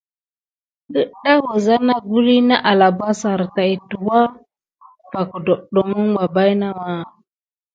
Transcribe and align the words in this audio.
Əɗa 1.29 1.33
wəza 1.45 1.75
naguluy 1.87 2.39
na 2.49 2.55
alabassare 2.69 3.45
tay 3.55 3.73
tuwa 3.89 4.19
suɗucko 4.31 5.07
va 5.13 5.21
kədawlanəŋ 5.31 6.07
ɓa 6.15 6.23
bayna. 6.35 6.67